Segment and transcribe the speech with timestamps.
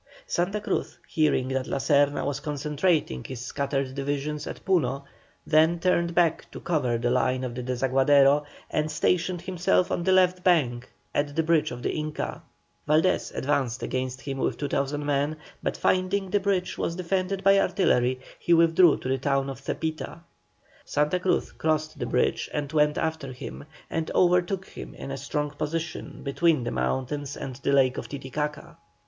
[0.25, 5.03] Santa Cruz, hearing that La Serna was concentrating his scattered divisions at Puno,
[5.45, 10.11] then turned back to cover the line of the Desaguadero, and stationed himself on the
[10.11, 12.41] left bank at the bridge of the Inca.
[12.89, 18.19] Valdés advanced against him with 2,000 men, but finding the bridge was defended by artillery,
[18.39, 20.21] he withdrew to the town of Zepita.
[20.83, 25.51] Santa Cruz crossed the bridge and went after him, and overtook him in a strong
[25.51, 28.77] position between the mountains and the lake of Titicaca.